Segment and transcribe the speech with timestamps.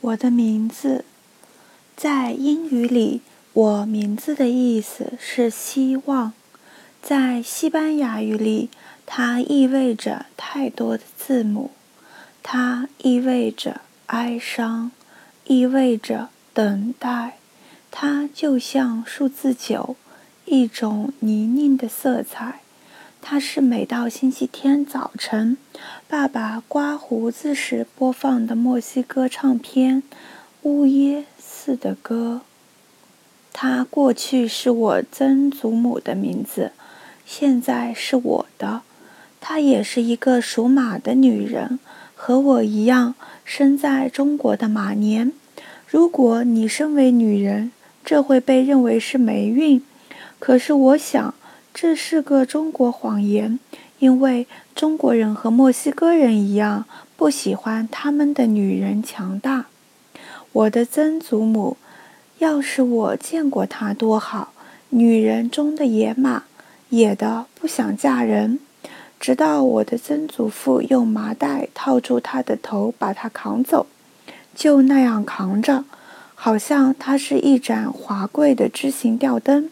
[0.00, 1.04] 我的名字，
[1.96, 3.20] 在英语里，
[3.52, 6.32] 我名字的意思是希望；
[7.02, 8.70] 在西班牙语里，
[9.04, 11.72] 它意味着太多的字母，
[12.44, 14.92] 它意味着哀伤，
[15.46, 17.38] 意味着等待。
[17.90, 19.96] 它就像数字九，
[20.44, 22.60] 一种泥泞的色彩。
[23.30, 25.58] 它是每到星期天早晨，
[26.08, 30.02] 爸爸刮胡子时播放的墨西哥唱片
[30.62, 32.40] 《乌耶似的歌》。
[33.52, 36.72] 它过去是我曾祖母的名字，
[37.26, 38.80] 现在是我的。
[39.42, 41.78] 她也是一个属马的女人，
[42.14, 43.14] 和我一样
[43.44, 45.32] 生在中国的马年。
[45.86, 47.72] 如果你身为女人，
[48.02, 49.82] 这会被认为是霉运。
[50.38, 51.34] 可是我想。
[51.80, 53.60] 这是个中国谎言，
[54.00, 56.86] 因为中国人和墨西哥人一样，
[57.16, 59.66] 不喜欢他们的女人强大。
[60.50, 61.76] 我的曾祖母，
[62.38, 64.52] 要是我见过她多好！
[64.88, 66.42] 女人中的野马，
[66.88, 68.58] 野的不想嫁人。
[69.20, 73.86] 直到我的曾祖父用麻袋套住她的头，把她扛走，
[74.52, 75.84] 就那样扛着，
[76.34, 79.70] 好像她是一盏华贵的枝形吊灯。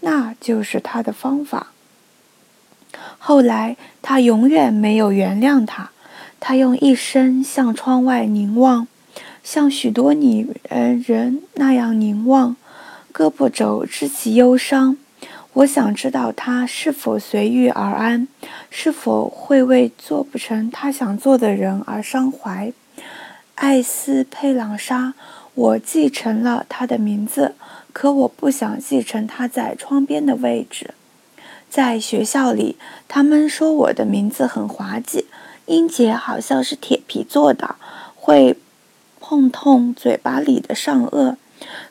[0.00, 1.68] 那就是他的方法。
[3.18, 5.90] 后来，他永远没有原谅他。
[6.38, 8.86] 他用一生向窗外凝望，
[9.42, 12.56] 像许多女人人那样凝望，
[13.12, 14.96] 胳膊肘支起忧伤。
[15.54, 18.28] 我想知道他是否随遇而安，
[18.70, 22.72] 是否会为做不成他想做的人而伤怀。
[23.54, 25.14] 艾斯佩朗莎，
[25.56, 27.56] 我继承了他的名字。
[27.92, 30.92] 可我不想继承他在窗边的位置。
[31.68, 32.76] 在学校里，
[33.08, 35.24] 他们说我的名字很滑稽，
[35.64, 37.76] 音节好像是铁皮做的，
[38.14, 38.56] 会
[39.18, 41.36] 碰痛嘴巴里的上颚。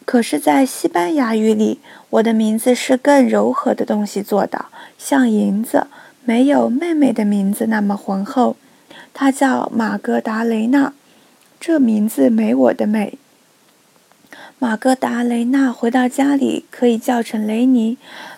[0.05, 1.79] 可是，在西班牙语里，
[2.11, 4.65] 我的名字是更柔和的东西做的，
[4.99, 5.87] 像银子，
[6.23, 8.55] 没有妹妹的名字那么浑厚。
[9.11, 10.93] 她叫玛格达雷娜，
[11.59, 13.17] 这名字没我的美。
[14.57, 17.97] 马格达雷娜回到家里可以叫成雷尼，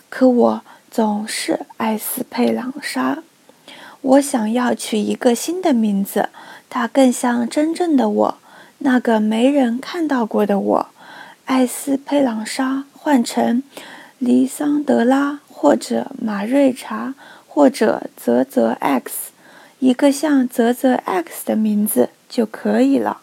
[0.09, 3.19] 可我总是艾斯佩朗莎。
[4.01, 6.29] 我想要取一个新的名字，
[6.71, 8.37] 它更像真正的我，
[8.79, 10.87] 那个没人看到过的我。
[11.45, 13.61] 艾斯佩朗莎换成
[14.17, 17.13] 黎桑德拉，或者马瑞查，
[17.47, 19.31] 或者泽泽 X，
[19.77, 23.21] 一个像泽泽 X 的名字就可以了。